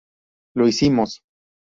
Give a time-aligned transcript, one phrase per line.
[0.55, 1.21] Lo hicimos.